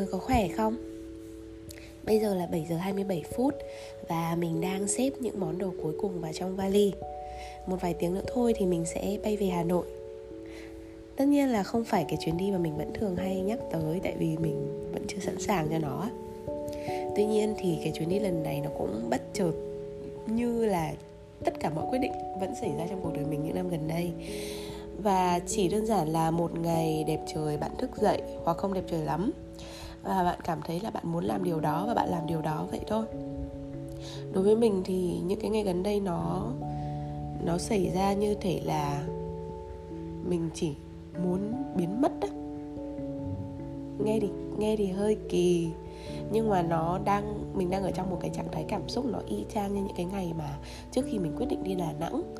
[0.00, 0.76] người có khỏe không?
[2.04, 3.54] Bây giờ là 7 giờ 27 phút
[4.08, 6.92] và mình đang xếp những món đồ cuối cùng vào trong vali.
[7.66, 9.86] Một vài tiếng nữa thôi thì mình sẽ bay về Hà Nội.
[11.16, 14.00] Tất nhiên là không phải cái chuyến đi mà mình vẫn thường hay nhắc tới,
[14.02, 16.10] tại vì mình vẫn chưa sẵn sàng cho nó.
[17.16, 19.52] Tuy nhiên thì cái chuyến đi lần này nó cũng bất chợt,
[20.26, 20.92] như là
[21.44, 23.88] tất cả mọi quyết định vẫn xảy ra trong cuộc đời mình những năm gần
[23.88, 24.10] đây
[25.02, 28.84] và chỉ đơn giản là một ngày đẹp trời bạn thức dậy, hoặc không đẹp
[28.90, 29.32] trời lắm
[30.02, 32.66] và bạn cảm thấy là bạn muốn làm điều đó và bạn làm điều đó
[32.70, 33.04] vậy thôi.
[34.32, 36.46] Đối với mình thì những cái ngày gần đây nó
[37.44, 39.02] nó xảy ra như thể là
[40.28, 40.74] mình chỉ
[41.24, 42.28] muốn biến mất á.
[44.04, 44.28] Nghe thì
[44.58, 45.68] nghe thì hơi kỳ
[46.32, 49.18] nhưng mà nó đang, mình đang ở trong một cái trạng thái cảm xúc nó
[49.28, 50.58] y chang như những cái ngày mà
[50.92, 52.34] trước khi mình quyết định đi Đà Nẵng.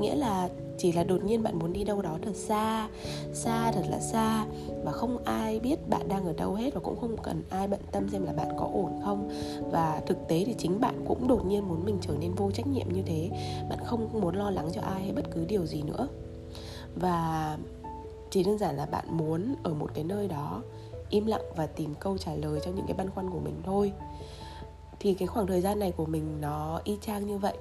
[0.00, 2.88] Nghĩa là chỉ là đột nhiên bạn muốn đi đâu đó thật xa
[3.32, 4.46] xa thật là xa
[4.84, 7.80] và không ai biết bạn đang ở đâu hết và cũng không cần ai bận
[7.92, 9.30] tâm xem là bạn có ổn không.
[9.70, 12.66] Và thực tế thì chính bạn cũng đột nhiên muốn mình trở nên vô trách
[12.66, 13.30] nhiệm như thế.
[13.70, 16.08] Bạn không muốn lo lắng cho ai hay bất cứ điều gì nữa.
[16.96, 17.58] Và
[18.30, 20.62] chỉ đơn giản là bạn muốn ở một cái nơi đó
[21.12, 23.92] im lặng và tìm câu trả lời cho những cái băn khoăn của mình thôi.
[25.00, 27.54] Thì cái khoảng thời gian này của mình nó y chang như vậy.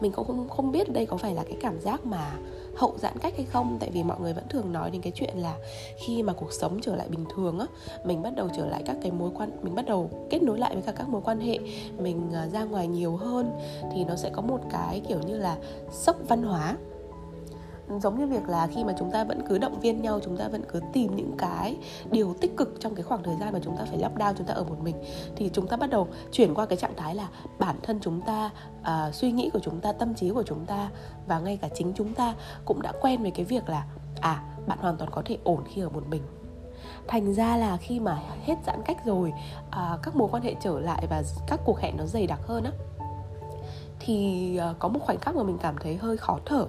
[0.00, 2.32] Mình cũng không không biết đây có phải là cái cảm giác mà
[2.76, 5.38] hậu giãn cách hay không, tại vì mọi người vẫn thường nói đến cái chuyện
[5.38, 5.58] là
[5.96, 7.66] khi mà cuộc sống trở lại bình thường á,
[8.04, 10.74] mình bắt đầu trở lại các cái mối quan, mình bắt đầu kết nối lại
[10.74, 11.58] với cả các mối quan hệ,
[11.98, 13.50] mình à, ra ngoài nhiều hơn,
[13.94, 15.58] thì nó sẽ có một cái kiểu như là
[15.92, 16.76] sốc văn hóa
[18.00, 20.48] giống như việc là khi mà chúng ta vẫn cứ động viên nhau chúng ta
[20.48, 21.76] vẫn cứ tìm những cái
[22.10, 24.54] điều tích cực trong cái khoảng thời gian mà chúng ta phải lockdown chúng ta
[24.54, 24.96] ở một mình
[25.36, 28.50] thì chúng ta bắt đầu chuyển qua cái trạng thái là bản thân chúng ta
[28.80, 30.90] uh, suy nghĩ của chúng ta tâm trí của chúng ta
[31.26, 33.86] và ngay cả chính chúng ta cũng đã quen với cái việc là
[34.20, 36.22] à bạn hoàn toàn có thể ổn khi ở một mình.
[37.08, 39.32] Thành ra là khi mà hết giãn cách rồi
[39.70, 42.64] à, các mối quan hệ trở lại và các cuộc hẹn nó dày đặc hơn
[42.64, 42.70] á
[44.00, 46.66] thì à, có một khoảnh khắc mà mình cảm thấy hơi khó thở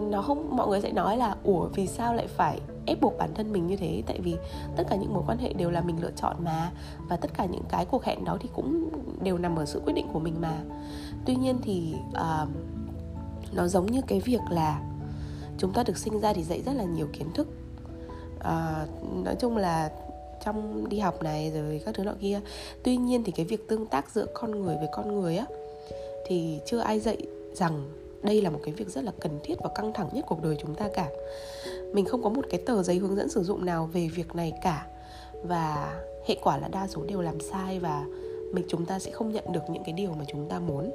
[0.00, 3.34] nó không mọi người sẽ nói là ủa vì sao lại phải ép buộc bản
[3.34, 4.02] thân mình như thế?
[4.06, 4.36] Tại vì
[4.76, 6.72] tất cả những mối quan hệ đều là mình lựa chọn mà.
[7.08, 8.88] Và tất cả những cái cuộc hẹn đó thì cũng
[9.22, 10.58] đều nằm ở sự quyết định của mình mà.
[11.26, 12.48] Tuy nhiên thì uh,
[13.52, 14.82] nó giống như cái việc là
[15.58, 17.48] chúng ta được sinh ra thì dạy rất là nhiều kiến thức.
[18.38, 19.90] Uh, nói chung là
[20.44, 22.40] trong đi học này rồi các thứ nọ kia.
[22.82, 25.46] Tuy nhiên thì cái việc tương tác giữa con người với con người á
[26.26, 27.16] thì chưa ai dạy
[27.54, 27.88] rằng
[28.22, 30.56] đây là một cái việc rất là cần thiết và căng thẳng nhất cuộc đời
[30.60, 31.08] chúng ta cả.
[31.92, 34.52] Mình không có một cái tờ giấy hướng dẫn sử dụng nào về việc này
[34.62, 34.86] cả.
[35.42, 35.94] Và
[36.26, 38.04] hệ quả là đa số đều làm sai và
[38.52, 40.90] mình chúng ta sẽ không nhận được những cái điều mà chúng ta muốn.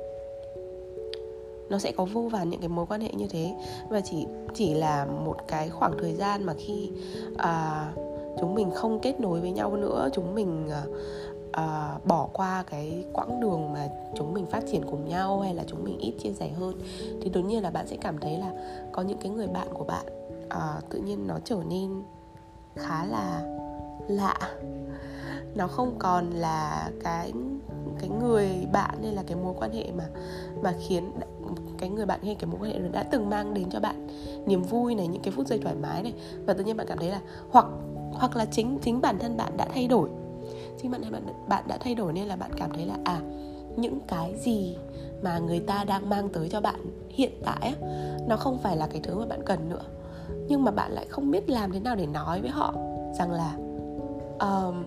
[1.69, 3.55] Nó sẽ có vô vàn những cái mối quan hệ như thế.
[3.89, 6.91] Và chỉ chỉ là một cái khoảng thời gian mà khi
[7.37, 7.87] à,
[8.39, 10.83] chúng mình không kết nối với nhau nữa chúng mình à,
[11.59, 15.63] uh, bỏ qua cái quãng đường mà chúng mình phát triển cùng nhau hay là
[15.67, 16.81] chúng mình ít chia sẻ hơn
[17.21, 18.51] thì đột nhiên là bạn sẽ cảm thấy là
[18.91, 20.05] có những cái người bạn của bạn
[20.45, 22.03] uh, tự nhiên nó trở nên
[22.75, 23.41] khá là
[24.07, 24.39] lạ.
[25.55, 27.33] Nó không còn là cái
[27.99, 30.03] cái người bạn hay là cái mối quan hệ mà
[30.63, 31.11] mà khiến
[31.77, 34.07] cái người bạn hay cái mối quan hệ đã từng mang đến cho bạn
[34.45, 36.13] niềm vui này những cái phút giây thoải mái này.
[36.45, 37.21] Và tự nhiên bạn cảm thấy là
[37.51, 37.65] hoặc
[38.13, 40.09] hoặc là chính chính bản thân bạn đã thay đổi
[40.77, 43.21] chính bạn bạn bạn đã thay đổi nên là bạn cảm thấy là à
[43.77, 44.77] những cái gì
[45.21, 47.87] mà người ta đang mang tới cho bạn hiện tại á
[48.27, 49.81] nó không phải là cái thứ mà bạn cần nữa.
[50.47, 52.73] Nhưng mà bạn lại không biết làm thế nào để nói với họ
[53.19, 53.55] rằng là
[54.39, 54.83] um,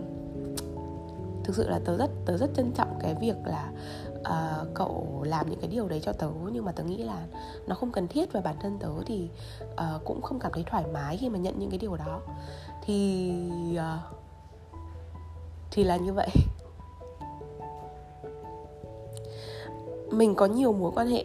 [1.45, 3.73] thực sự là tớ rất tớ rất trân trọng cái việc là
[4.21, 6.31] uh, cậu làm những cái điều đấy cho tớ.
[6.53, 7.27] Nhưng mà tớ nghĩ là
[7.67, 9.29] nó không cần thiết và bản thân tớ thì
[9.65, 12.21] uh, cũng không cảm thấy thoải mái khi mà nhận những cái điều đó.
[12.87, 13.33] Thì
[13.75, 14.28] uh,
[15.71, 16.29] thì là như vậy.
[20.11, 21.25] Mình có nhiều mối quan hệ,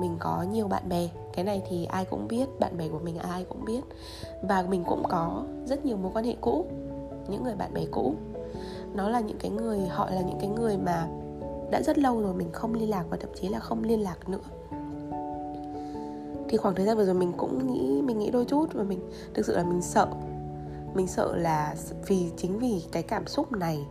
[0.00, 1.08] mình có nhiều bạn bè.
[1.32, 3.80] Cái này thì ai cũng biết, bạn bè của mình ai cũng biết.
[4.42, 6.66] Và mình cũng có rất nhiều mối quan hệ cũ,
[7.28, 8.14] những người bạn bè cũ.
[8.94, 11.08] Nó là những cái người, họ là những cái người mà
[11.70, 14.28] đã rất lâu rồi mình không liên lạc và thậm chí là không liên lạc
[14.28, 14.40] nữa.
[16.48, 19.00] Thì khoảng thời gian vừa rồi mình cũng nghĩ, mình nghĩ đôi chút và mình
[19.34, 20.08] thực sự là mình sợ
[20.96, 21.74] mình sợ là
[22.06, 23.86] vì chính vì cái cảm xúc này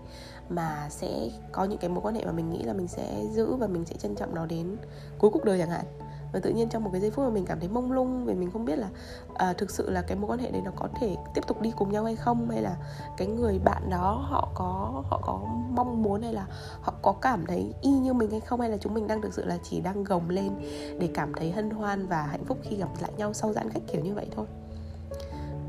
[0.50, 3.56] mà sẽ có những cái mối quan hệ mà mình nghĩ là mình sẽ giữ
[3.56, 4.78] và mình sẽ trân trọng nó đến
[5.19, 5.86] cuối cuộc đời chẳng hạn.
[6.34, 8.34] Và tự nhiên trong một cái giây phút mà mình cảm thấy mông lung vì
[8.34, 8.90] mình không biết là
[9.34, 11.74] à, thực sự là cái mối quan hệ đấy nó có thể tiếp tục đi
[11.78, 12.78] cùng nhau hay không hay là
[13.18, 16.48] cái người bạn đó họ có họ có mong muốn hay là
[16.81, 19.34] họ có cảm thấy y như mình hay không hay là chúng mình đang thực
[19.34, 20.52] sự là chỉ đang gồng lên
[21.00, 23.84] để cảm thấy hân hoan và hạnh phúc khi gặp lại nhau sau giãn cách
[23.88, 24.46] kiểu như vậy thôi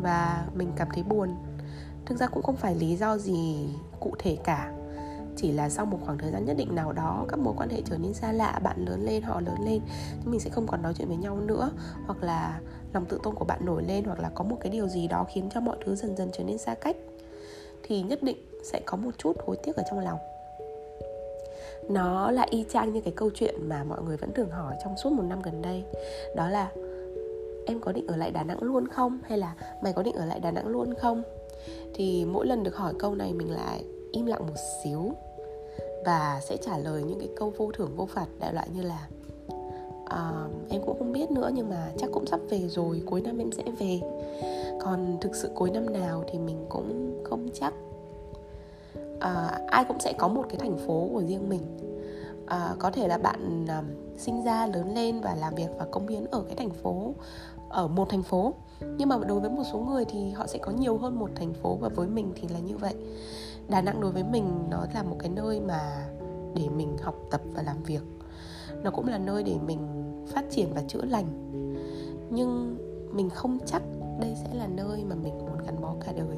[0.02, 1.34] và mình cảm thấy buồn.
[2.06, 3.68] Thực ra cũng không phải lý do gì
[4.00, 4.72] cụ thể cả.
[5.36, 7.82] Chỉ là sau một khoảng thời gian nhất định nào đó, các mối quan hệ
[7.84, 9.80] trở nên xa lạ, bạn lớn lên, họ lớn lên,
[10.20, 11.70] thì mình sẽ không còn nói chuyện với nhau nữa.
[12.06, 12.60] Hoặc là
[12.92, 15.24] lòng tự tôn của bạn nổi lên, hoặc là có một cái điều gì đó
[15.28, 16.96] khiến cho mọi thứ dần dần trở nên xa cách,
[17.82, 20.18] thì nhất định sẽ có một chút hối tiếc ở trong lòng.
[21.88, 24.96] Nó là y chang như cái câu chuyện mà mọi người vẫn thường hỏi trong
[24.96, 25.84] suốt một năm gần đây.
[26.36, 26.70] Đó là
[27.66, 29.18] em có định ở lại đà nẵng luôn không?
[29.22, 31.22] Hay là mày có định ở lại đà nẵng luôn không?
[31.94, 35.12] Thì mỗi lần được hỏi câu này mình lại im lặng một xíu
[36.04, 39.08] và sẽ trả lời những cái câu vô thưởng vô phạt đại loại như là
[40.06, 43.38] à, em cũng không biết nữa nhưng mà chắc cũng sắp về rồi cuối năm
[43.38, 44.00] em sẽ về.
[44.80, 47.74] Còn thực sự cuối năm nào thì mình cũng không chắc.
[49.20, 51.62] À, ai cũng sẽ có một cái thành phố của riêng mình.
[52.46, 53.66] À, có thể là bạn
[54.18, 57.14] sinh ra, lớn lên và làm việc và công hiến ở cái thành phố,
[57.68, 58.54] ở một thành phố.
[58.98, 61.54] Nhưng mà đối với một số người thì họ sẽ có nhiều hơn một thành
[61.54, 62.94] phố và với mình thì là như vậy.
[63.68, 66.08] Đà nẵng đối với mình nó là một cái nơi mà
[66.54, 68.02] để mình học tập và làm việc.
[68.82, 69.78] Nó cũng là nơi để mình
[70.26, 71.26] phát triển và chữa lành.
[72.30, 72.76] Nhưng
[73.12, 73.82] mình không chắc
[74.20, 76.36] đây sẽ là nơi mà mình muốn gắn bó cả đời.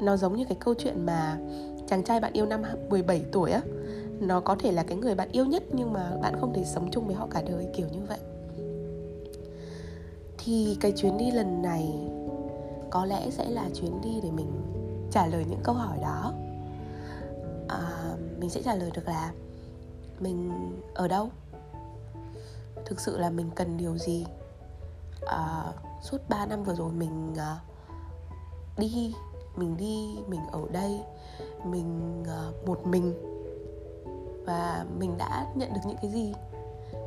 [0.00, 1.38] Nó giống như cái câu chuyện mà
[1.86, 3.60] chàng trai bạn yêu năm 17 tuổi á
[4.20, 6.88] nó có thể là cái người bạn yêu nhất nhưng mà bạn không thể sống
[6.90, 8.18] chung với họ cả đời kiểu như vậy.
[10.38, 12.08] Thì cái chuyến đi lần này
[12.90, 14.50] có lẽ sẽ là chuyến đi để mình
[15.10, 16.34] trả lời những câu hỏi đó.
[17.68, 19.32] À, mình sẽ trả lời được là
[20.20, 20.52] mình
[20.94, 21.28] ở đâu?
[22.84, 24.26] Thực sự là mình cần điều gì?
[25.26, 25.64] À,
[26.02, 27.56] suốt 3 năm vừa rồi mình à,
[28.78, 29.14] đi
[29.56, 31.00] mình đi mình ở đây
[31.64, 33.14] mình à, một mình
[34.50, 36.32] và mình đã nhận được những cái gì?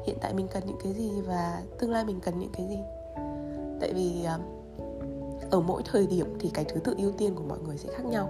[0.05, 2.79] Hiện tại mình cần những cái gì và tương lai mình cần những cái gì?
[3.81, 4.39] Tại vì ờ,
[5.51, 8.05] ở mỗi thời điểm thì cái thứ tự ưu tiên của mọi người sẽ khác
[8.05, 8.29] nhau.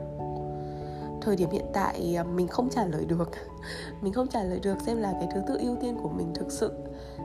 [1.22, 3.30] Thời điểm hiện tại ờ, mình không trả lời được.
[4.02, 6.52] Mình không trả lời được xem là cái thứ tự ưu tiên của mình thực
[6.52, 6.72] sự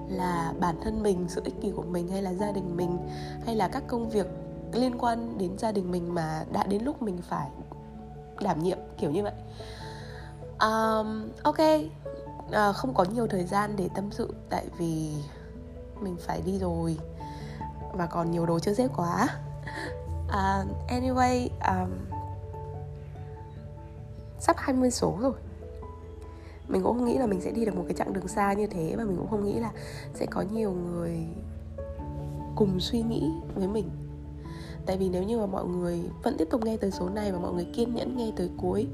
[0.08, 2.98] là bản thân mình, sự ích kỷ của mình hay là gia đình mình,
[3.46, 4.26] hay là các công việc
[4.72, 7.50] liên quan đến gia đình mình mà đã đến lúc mình phải
[8.40, 9.32] đảm nhiệm, kiểu như vậy
[10.60, 11.58] um, ok.
[12.48, 15.12] Uh, không có nhiều thời gian để tâm sự tại vì
[16.00, 16.98] mình phải đi rồi.
[17.92, 19.28] Và còn nhiều đồ chưa xếp quá.
[20.26, 21.90] Uh, anyway um,
[24.40, 25.32] sắp 20 số rồi.
[26.68, 28.66] Mình cũng không nghĩ là mình sẽ đi được một cái chặng đường xa như
[28.66, 29.70] thế và mình cũng không nghĩ là
[30.14, 31.26] sẽ có nhiều người
[32.56, 33.90] cùng suy nghĩ với mình.
[34.86, 37.38] Tại vì nếu như mà mọi người vẫn tiếp tục nghe tới số này và
[37.38, 38.86] mọi người kiên nhẫn nghe tới cuối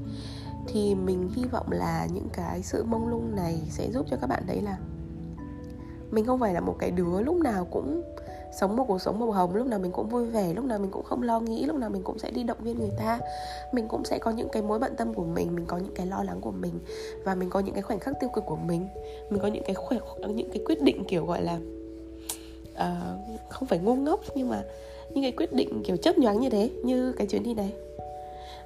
[0.67, 4.27] thì mình hy vọng là những cái sự mông lung này sẽ giúp cho các
[4.27, 4.77] bạn thấy là
[6.11, 8.03] mình không phải là một cái đứa lúc nào cũng
[8.59, 10.91] sống một cuộc sống màu hồng lúc nào mình cũng vui vẻ lúc nào mình
[10.91, 13.19] cũng không lo nghĩ lúc nào mình cũng sẽ đi động viên người ta.
[13.71, 16.05] Mình cũng sẽ có những cái mối bận tâm của mình mình có những cái
[16.05, 16.79] lo lắng của mình
[17.23, 18.87] và mình có những cái khoảnh khắc tiêu cực của mình.
[19.29, 19.99] Mình có những cái khoảnh
[20.35, 21.59] những cái quyết định kiểu gọi là
[22.73, 24.63] uh, không phải ngu ngốc nhưng mà
[25.09, 27.73] những cái quyết định kiểu chớp nhoáng như thế như cái chuyến đi này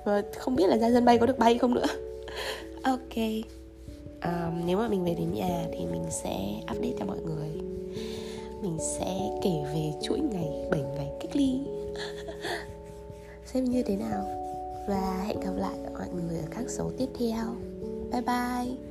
[0.06, 1.88] và không biết là ra sân bay có được bay không nữa.
[2.84, 3.16] Ok.
[4.24, 6.38] Um, nếu mà mình về đến nhà thì mình sẽ
[6.72, 7.50] update cho mọi người.
[8.62, 11.60] Mình sẽ kể về chuỗi ngày 7 ngày cách ly.
[13.46, 14.26] Xem như thế nào.
[14.88, 17.46] Và hẹn gặp lại mọi người ở các số tiếp theo.
[18.12, 18.89] Bye bye.